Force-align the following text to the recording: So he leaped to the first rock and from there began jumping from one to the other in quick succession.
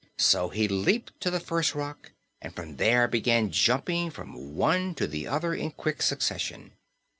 So 0.17 0.49
he 0.49 0.67
leaped 0.67 1.13
to 1.21 1.29
the 1.29 1.39
first 1.39 1.75
rock 1.75 2.13
and 2.41 2.55
from 2.55 2.77
there 2.77 3.07
began 3.07 3.51
jumping 3.51 4.09
from 4.09 4.55
one 4.55 4.95
to 4.95 5.05
the 5.05 5.27
other 5.27 5.53
in 5.53 5.69
quick 5.69 6.01
succession. 6.01 6.71